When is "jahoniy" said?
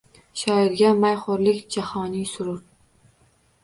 1.79-2.29